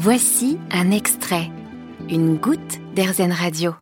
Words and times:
Voici 0.00 0.58
un 0.70 0.92
extrait, 0.92 1.50
une 2.08 2.36
goutte 2.36 2.78
d'Airzen 2.94 3.32
Radio. 3.32 3.74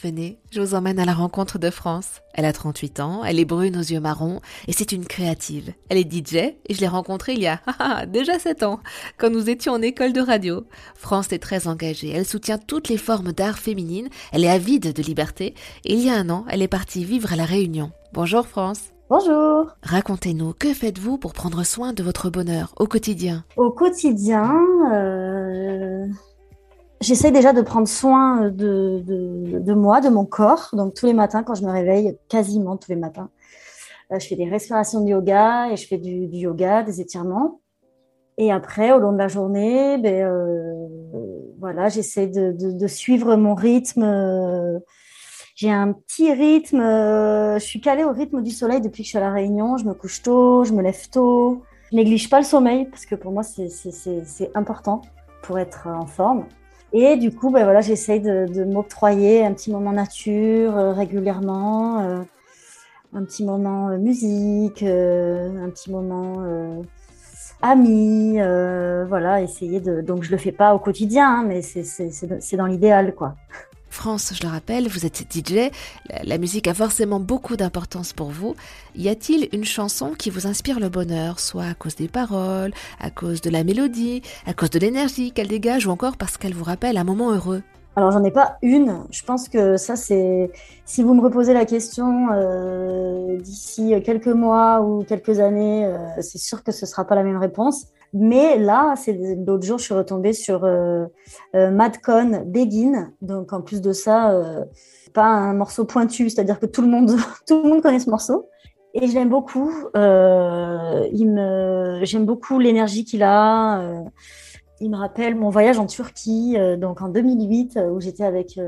Venez, 0.00 0.38
je 0.52 0.60
vous 0.60 0.76
emmène 0.76 1.00
à 1.00 1.04
la 1.04 1.14
rencontre 1.14 1.58
de 1.58 1.70
France. 1.70 2.20
Elle 2.32 2.44
a 2.44 2.52
38 2.52 3.00
ans, 3.00 3.24
elle 3.24 3.40
est 3.40 3.44
brune 3.44 3.76
aux 3.76 3.80
yeux 3.80 3.98
marrons 3.98 4.40
et 4.68 4.72
c'est 4.72 4.92
une 4.92 5.04
créative. 5.04 5.72
Elle 5.88 5.98
est 5.98 6.12
DJ 6.12 6.34
et 6.34 6.74
je 6.74 6.80
l'ai 6.80 6.86
rencontrée 6.86 7.32
il 7.32 7.40
y 7.40 7.48
a 7.48 7.60
déjà 8.06 8.38
7 8.38 8.62
ans, 8.62 8.78
quand 9.18 9.30
nous 9.30 9.50
étions 9.50 9.72
en 9.72 9.82
école 9.82 10.12
de 10.12 10.20
radio. 10.20 10.64
France 10.94 11.32
est 11.32 11.40
très 11.40 11.66
engagée, 11.66 12.10
elle 12.10 12.24
soutient 12.24 12.58
toutes 12.58 12.88
les 12.88 12.96
formes 12.96 13.32
d'art 13.32 13.58
féminine, 13.58 14.08
elle 14.30 14.44
est 14.44 14.48
avide 14.48 14.92
de 14.92 15.02
liberté 15.02 15.54
et 15.84 15.94
il 15.94 16.04
y 16.04 16.08
a 16.08 16.14
un 16.14 16.30
an, 16.30 16.44
elle 16.48 16.62
est 16.62 16.68
partie 16.68 17.04
vivre 17.04 17.32
à 17.32 17.36
La 17.36 17.46
Réunion. 17.46 17.90
Bonjour 18.12 18.46
France. 18.46 18.92
Bonjour. 19.08 19.76
Racontez-nous, 19.84 20.52
que 20.52 20.74
faites-vous 20.74 21.16
pour 21.16 21.32
prendre 21.32 21.62
soin 21.62 21.92
de 21.92 22.02
votre 22.02 22.28
bonheur 22.28 22.74
au 22.76 22.88
quotidien? 22.88 23.44
Au 23.56 23.70
quotidien, 23.70 24.52
euh, 24.92 26.04
j'essaie 27.00 27.30
déjà 27.30 27.52
de 27.52 27.62
prendre 27.62 27.86
soin 27.86 28.50
de, 28.50 29.00
de, 29.06 29.74
moi, 29.74 30.00
de 30.00 30.08
mon 30.08 30.24
corps. 30.24 30.70
Donc 30.72 30.94
tous 30.94 31.06
les 31.06 31.12
matins, 31.12 31.44
quand 31.44 31.54
je 31.54 31.62
me 31.62 31.70
réveille, 31.70 32.18
quasiment 32.28 32.76
tous 32.76 32.90
les 32.90 32.96
matins, 32.96 33.30
euh, 34.10 34.18
je 34.18 34.26
fais 34.26 34.34
des 34.34 34.48
respirations 34.48 35.04
de 35.04 35.10
yoga 35.10 35.70
et 35.70 35.76
je 35.76 35.86
fais 35.86 35.98
du, 35.98 36.26
yoga, 36.32 36.82
des 36.82 37.00
étirements. 37.00 37.60
Et 38.38 38.50
après, 38.50 38.90
au 38.90 38.98
long 38.98 39.12
de 39.12 39.18
la 39.18 39.28
journée, 39.28 39.98
ben, 39.98 40.24
euh, 40.24 40.88
voilà, 41.60 41.88
j'essaie 41.88 42.26
de, 42.26 42.50
de, 42.50 42.86
suivre 42.88 43.36
mon 43.36 43.54
rythme 43.54 44.02
j'ai 45.56 45.70
un 45.70 45.92
petit 45.92 46.32
rythme. 46.32 46.80
Euh, 46.80 47.58
je 47.58 47.64
suis 47.64 47.80
calée 47.80 48.04
au 48.04 48.12
rythme 48.12 48.42
du 48.42 48.50
soleil 48.50 48.80
depuis 48.82 49.02
que 49.02 49.06
je 49.06 49.08
suis 49.08 49.18
à 49.18 49.22
La 49.22 49.32
Réunion. 49.32 49.78
Je 49.78 49.86
me 49.86 49.94
couche 49.94 50.22
tôt, 50.22 50.64
je 50.64 50.72
me 50.72 50.82
lève 50.82 51.08
tôt. 51.08 51.62
Je 51.90 51.96
néglige 51.96 52.28
pas 52.28 52.38
le 52.38 52.44
sommeil 52.44 52.84
parce 52.84 53.06
que 53.06 53.14
pour 53.14 53.32
moi, 53.32 53.42
c'est 53.42 54.50
important 54.54 55.00
pour 55.42 55.58
être 55.58 55.88
en 55.88 56.06
forme. 56.06 56.44
Et 56.92 57.16
du 57.16 57.34
coup, 57.34 57.50
ben 57.50 57.64
voilà, 57.64 57.80
j'essaye 57.80 58.20
de, 58.20 58.46
de 58.46 58.64
m'octroyer 58.64 59.44
un 59.44 59.52
petit 59.54 59.70
moment 59.70 59.92
nature 59.92 60.76
euh, 60.76 60.92
régulièrement, 60.92 62.00
euh, 62.00 62.22
un 63.14 63.24
petit 63.24 63.44
moment 63.44 63.88
musique, 63.96 64.82
un 64.82 65.70
petit 65.70 65.90
moment 65.90 66.34
amis, 67.62 68.34
voilà, 69.08 69.40
essayer 69.40 69.80
de. 69.80 70.02
Donc 70.02 70.22
je 70.22 70.30
le 70.30 70.36
fais 70.36 70.52
pas 70.52 70.74
au 70.74 70.78
quotidien, 70.78 71.40
hein, 71.40 71.44
mais 71.46 71.62
c'est 71.62 72.56
dans 72.56 72.66
l'idéal, 72.66 73.14
quoi. 73.14 73.36
France, 73.96 74.34
je 74.34 74.46
le 74.46 74.52
rappelle, 74.52 74.88
vous 74.88 75.06
êtes 75.06 75.24
DJ, 75.32 75.70
la, 76.22 76.36
musique 76.38 76.68
a 76.68 76.74
forcément 76.74 77.18
beaucoup 77.18 77.56
d'importance 77.56 78.12
pour 78.12 78.28
vous. 78.28 78.54
Y 78.94 79.08
a-t-il 79.08 79.48
une 79.52 79.64
chanson 79.64 80.12
qui 80.16 80.28
vous 80.28 80.46
inspire 80.46 80.80
le 80.80 80.90
bonheur, 80.90 81.40
soit 81.40 81.64
à 81.64 81.74
cause 81.74 81.96
des 81.96 82.06
paroles, 82.06 82.72
à 83.00 83.10
cause 83.10 83.40
de 83.40 83.48
la 83.48 83.64
mélodie, 83.64 84.20
à 84.46 84.52
cause 84.52 84.68
de 84.68 84.78
l'énergie 84.78 85.32
qu'elle 85.32 85.48
dégage 85.48 85.86
ou 85.86 85.90
encore 85.90 86.18
parce 86.18 86.36
qu'elle 86.36 86.52
vous 86.52 86.62
rappelle 86.62 86.98
un 86.98 87.04
moment 87.04 87.32
heureux? 87.32 87.62
Alors 87.96 88.10
j'en 88.10 88.22
ai 88.22 88.30
pas 88.30 88.58
une. 88.60 89.04
Je 89.10 89.24
pense 89.24 89.48
que 89.48 89.78
ça 89.78 89.96
c'est. 89.96 90.50
Si 90.84 91.02
vous 91.02 91.14
me 91.14 91.22
reposez 91.22 91.54
la 91.54 91.64
question 91.64 92.28
euh, 92.32 93.38
d'ici 93.38 93.94
quelques 94.04 94.26
mois 94.26 94.82
ou 94.82 95.04
quelques 95.04 95.40
années, 95.40 95.86
euh, 95.86 95.96
c'est 96.20 96.38
sûr 96.38 96.62
que 96.62 96.70
ce 96.70 96.84
sera 96.84 97.06
pas 97.06 97.14
la 97.14 97.22
même 97.22 97.38
réponse. 97.38 97.86
Mais 98.18 98.56
là, 98.56 98.94
c'est 98.96 99.12
l'autre 99.46 99.66
jour, 99.66 99.78
je 99.78 99.84
suis 99.84 99.94
retombée 99.94 100.32
sur 100.32 100.64
euh, 100.64 101.04
euh, 101.54 101.70
Madcon 101.70 102.44
Begin. 102.46 103.12
Donc, 103.20 103.52
en 103.52 103.60
plus 103.60 103.82
de 103.82 103.92
ça, 103.92 104.30
euh, 104.30 104.64
pas 105.12 105.26
un 105.26 105.52
morceau 105.52 105.84
pointu, 105.84 106.30
c'est-à-dire 106.30 106.58
que 106.58 106.64
tout 106.64 106.80
le 106.80 106.88
monde, 106.88 107.10
tout 107.46 107.62
le 107.62 107.68
monde 107.68 107.82
connaît 107.82 107.98
ce 107.98 108.08
morceau. 108.08 108.48
Et 108.94 109.06
je 109.06 109.14
l'aime 109.14 109.28
beaucoup. 109.28 109.70
me, 109.94 111.00
j'aime 112.04 112.24
beaucoup 112.24 112.58
l'énergie 112.58 113.04
qu'il 113.04 113.22
a. 113.22 114.02
il 114.80 114.90
me 114.90 114.96
rappelle 114.96 115.34
mon 115.34 115.50
voyage 115.50 115.78
en 115.78 115.84
Turquie, 115.84 116.56
donc 116.78 117.02
en 117.02 117.10
2008, 117.10 117.78
où 117.92 118.00
j'étais 118.00 118.24
avec 118.24 118.58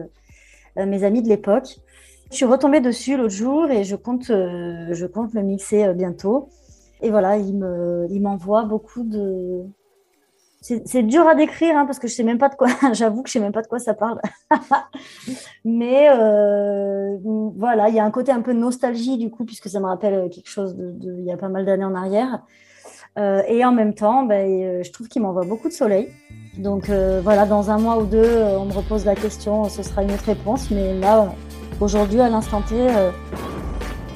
mes 0.77 1.05
amis 1.05 1.23
de 1.23 1.29
l'époque. 1.29 1.79
Je 2.31 2.37
suis 2.37 2.45
retombée 2.45 2.81
dessus 2.81 3.17
l'autre 3.17 3.31
jour 3.31 3.71
et 3.71 3.85
je 3.85 3.97
compte, 3.97 4.27
je 4.27 5.07
compte 5.07 5.33
le 5.33 5.41
mixer 5.41 5.95
bientôt. 5.95 6.51
Et 7.01 7.11
voilà, 7.11 7.37
il 7.37 7.57
me, 7.57 8.07
il 8.11 8.21
m'envoie 8.21 8.65
beaucoup 8.65 9.05
de. 9.05 9.65
C'est 10.61 11.05
dur 11.05 11.27
à 11.29 11.37
décrire 11.37 11.77
hein, 11.77 11.87
parce 11.87 12.01
que 12.01 12.09
je 12.09 12.15
sais 12.15 12.25
même 12.25 12.39
pas 12.39 12.49
de 12.49 12.57
quoi. 12.57 12.67
J'avoue 12.93 13.23
que 13.23 13.29
je 13.29 13.35
sais 13.35 13.41
même 13.41 13.53
pas 13.53 13.63
de 13.63 13.69
quoi 13.69 13.79
ça 13.79 13.95
parle. 13.95 14.21
Mais 15.65 16.09
euh, 16.11 17.17
voilà, 17.57 17.89
il 17.89 17.95
y 17.95 18.01
a 18.01 18.05
un 18.05 18.11
côté 18.11 18.33
un 18.33 18.41
peu 18.41 18.53
nostalgie 18.53 19.19
du 19.19 19.31
coup 19.31 19.45
puisque 19.45 19.69
ça 19.69 19.79
me 19.79 19.87
rappelle 19.87 20.29
quelque 20.31 20.49
chose 20.49 20.75
de, 20.77 20.93
il 21.21 21.25
y 21.25 21.31
a 21.31 21.37
pas 21.37 21.49
mal 21.49 21.65
d'années 21.65 21.85
en 21.85 21.95
arrière. 21.95 22.43
Euh, 23.19 23.43
et 23.47 23.65
en 23.65 23.73
même 23.73 23.95
temps, 23.95 24.25
ben, 24.25 24.47
euh, 24.49 24.83
je 24.83 24.91
trouve 24.91 25.07
qu'il 25.07 25.23
m'envoie 25.23 25.45
beaucoup 25.45 25.69
de 25.69 25.73
soleil. 25.73 26.09
Donc 26.59 26.91
voilà, 27.23 27.47
dans 27.47 27.71
un 27.71 27.79
mois 27.79 27.99
ou 27.99 28.07
deux, 28.07 28.43
on 28.59 28.65
me 28.65 28.73
repose 28.73 29.05
la 29.05 29.15
question, 29.15 29.69
ce 29.69 29.85
sera 29.85 30.03
une 30.03 30.11
autre 30.11 30.25
réponse. 30.25 30.73
Mais 30.73 30.93
là, 30.99 31.33
aujourd'hui, 31.81 32.21
à 32.21 32.29
l'instant 32.29 32.63
T, 32.63 32.75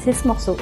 c'est 0.01 0.13
ce 0.13 0.27
morceau. 0.27 0.57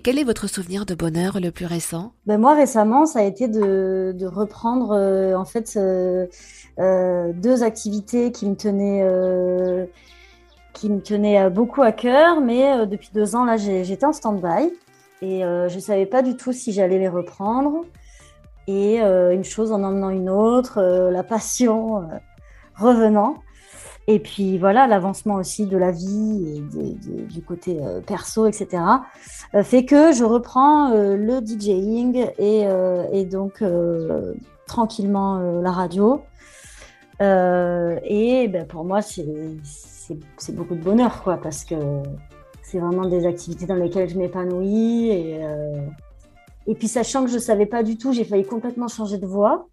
Et 0.00 0.02
quel 0.02 0.18
est 0.18 0.24
votre 0.24 0.46
souvenir 0.46 0.86
de 0.86 0.94
bonheur 0.94 1.40
le 1.42 1.50
plus 1.50 1.66
récent? 1.66 2.14
Ben 2.24 2.38
Moi, 2.38 2.54
récemment, 2.54 3.04
ça 3.04 3.18
a 3.18 3.22
été 3.24 3.48
de, 3.48 4.16
reprendre 4.24 4.92
euh, 4.92 5.34
en 5.34 5.44
fait 5.44 5.76
euh, 5.76 7.32
deux 7.34 7.62
activités 7.62 8.32
qui 8.32 8.48
me 8.48 8.54
tenaient, 8.56 9.02
euh, 9.02 9.84
qui 10.72 10.88
me 10.88 11.48
beaucoup 11.50 11.82
à 11.82 11.92
cœur, 11.92 12.40
mais 12.40 12.86
depuis 12.86 13.10
deux 13.12 13.36
ans, 13.36 13.44
là, 13.44 13.58
j'étais 13.58 14.06
en 14.06 14.14
stand-by 14.14 14.72
et 15.20 15.40
je 15.40 15.74
ne 15.74 15.80
savais 15.80 16.06
pas 16.06 16.22
du 16.22 16.34
tout 16.34 16.54
si 16.54 16.72
j'allais 16.72 16.98
les 16.98 17.10
reprendre. 17.10 17.84
Et 18.68 19.00
une 19.00 19.44
chose 19.44 19.70
en 19.70 19.82
emmenant 19.82 20.08
une 20.08 20.30
autre, 20.30 20.80
la 20.80 21.22
passion 21.22 22.08
revenant. 22.74 23.36
Et 24.10 24.18
puis 24.18 24.58
voilà, 24.58 24.88
l'avancement 24.88 25.36
aussi 25.36 25.66
de 25.66 25.76
la 25.76 25.92
vie 25.92 26.64
et 26.80 27.22
du 27.22 27.42
côté 27.42 27.78
euh, 27.80 28.00
perso, 28.00 28.44
etc., 28.46 28.82
euh, 29.54 29.62
fait 29.62 29.84
que 29.84 30.12
je 30.12 30.24
reprends 30.24 30.90
euh, 30.90 31.16
le 31.16 31.38
DJing 31.40 32.26
et, 32.40 33.24
donc 33.26 33.62
tranquillement 34.66 35.38
la 35.60 35.70
radio. 35.70 36.22
et 37.20 38.48
ben, 38.48 38.66
pour 38.66 38.84
moi, 38.84 39.00
c'est 39.00 40.54
beaucoup 40.54 40.74
de 40.74 40.82
bonheur, 40.82 41.22
quoi, 41.22 41.36
parce 41.36 41.62
que 41.64 41.76
c'est 42.62 42.80
vraiment 42.80 43.06
des 43.06 43.26
activités 43.26 43.66
dans 43.66 43.76
lesquelles 43.76 44.08
je 44.08 44.18
m'épanouis. 44.18 45.10
Et, 45.10 45.40
et 46.66 46.74
puis, 46.74 46.88
sachant 46.88 47.22
que 47.22 47.30
je 47.30 47.36
ne 47.36 47.40
savais 47.40 47.66
pas 47.66 47.84
du 47.84 47.96
tout, 47.96 48.12
j'ai 48.12 48.24
failli 48.24 48.44
complètement 48.44 48.88
changer 48.88 49.18
de 49.18 49.26
voix. 49.26 49.69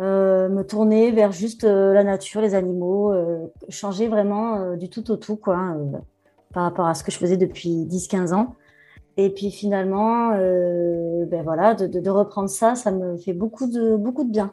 Euh, 0.00 0.48
me 0.48 0.62
tourner 0.62 1.10
vers 1.10 1.30
juste 1.30 1.64
euh, 1.64 1.92
la 1.92 2.04
nature, 2.04 2.40
les 2.40 2.54
animaux, 2.54 3.12
euh, 3.12 3.46
changer 3.68 4.08
vraiment 4.08 4.74
du 4.76 4.88
tout 4.88 5.10
au 5.10 5.16
tout, 5.16 5.36
quoi, 5.36 5.56
hein, 5.56 5.78
par 6.54 6.62
rapport 6.62 6.86
à 6.86 6.94
ce 6.94 7.04
que 7.04 7.12
je 7.12 7.18
faisais 7.18 7.36
depuis 7.36 7.84
10-15 7.86 8.32
ans. 8.32 8.54
Et 9.18 9.28
puis 9.28 9.50
finalement, 9.50 10.30
ben 10.30 11.42
voilà, 11.42 11.74
de, 11.74 11.86
de, 11.86 12.10
reprendre 12.10 12.48
ça, 12.48 12.74
ça 12.74 12.90
me 12.90 13.18
fait 13.18 13.34
beaucoup 13.34 13.66
de, 13.66 13.96
beaucoup 13.96 14.24
de 14.24 14.30
bien. 14.30 14.50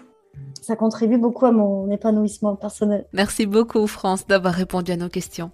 Ça 0.61 0.75
contribue 0.75 1.17
beaucoup 1.17 1.45
à 1.45 1.51
mon 1.51 1.89
épanouissement 1.89 2.55
personnel. 2.55 3.05
Merci 3.13 3.45
beaucoup, 3.45 3.87
France, 3.87 4.27
d'avoir 4.27 4.53
répondu 4.53 4.91
à 4.91 4.97
nos 4.97 5.07
questions. 5.07 5.51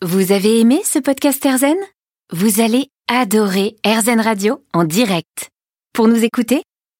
Vous 0.00 0.32
avez 0.32 0.60
aimé 0.60 0.80
ce 0.84 1.00
podcast 1.00 1.44
Erzen 1.44 1.76
Vous 2.32 2.62
allez 2.62 2.88
adorer 3.08 3.76
Erzen 3.84 4.20
Radio 4.20 4.62
en 4.72 4.84
direct. 4.84 5.50
Pour 5.92 6.08
nous 6.08 6.24
écouter, 6.24 6.62